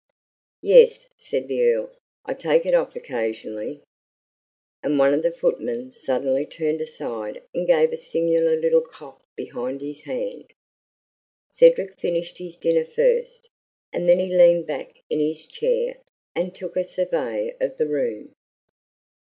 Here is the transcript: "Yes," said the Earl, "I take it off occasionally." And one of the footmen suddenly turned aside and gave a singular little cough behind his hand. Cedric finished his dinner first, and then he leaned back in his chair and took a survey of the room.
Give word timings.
"Yes," 0.63 1.07
said 1.15 1.47
the 1.47 1.63
Earl, 1.63 1.91
"I 2.25 2.33
take 2.33 2.65
it 2.65 2.73
off 2.73 2.95
occasionally." 2.95 3.83
And 4.81 4.97
one 4.97 5.13
of 5.13 5.21
the 5.21 5.31
footmen 5.31 5.91
suddenly 5.91 6.43
turned 6.43 6.81
aside 6.81 7.43
and 7.53 7.67
gave 7.67 7.93
a 7.93 7.97
singular 7.97 8.59
little 8.59 8.81
cough 8.81 9.21
behind 9.35 9.81
his 9.81 10.01
hand. 10.05 10.53
Cedric 11.51 11.99
finished 11.99 12.39
his 12.39 12.57
dinner 12.57 12.83
first, 12.83 13.47
and 13.93 14.09
then 14.09 14.17
he 14.17 14.35
leaned 14.35 14.65
back 14.65 15.03
in 15.07 15.19
his 15.19 15.45
chair 15.45 15.99
and 16.33 16.55
took 16.55 16.75
a 16.75 16.83
survey 16.83 17.55
of 17.59 17.77
the 17.77 17.85
room. 17.85 18.33